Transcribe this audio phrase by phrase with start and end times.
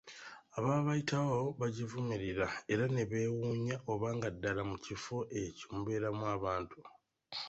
[0.57, 6.79] Ababa bayitawo bagivumirira, era ne bewuunya, oba nga ddala mu kifo ekyo mubeeramu abantu.